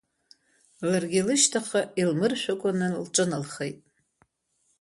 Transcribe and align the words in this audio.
Ларгьы 0.89 1.21
лышьҭахьҟа 1.27 1.81
илмыршәыкәаны 2.01 2.87
лҿыналхеит. 3.03 3.77